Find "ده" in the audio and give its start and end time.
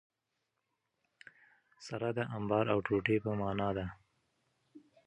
3.77-3.85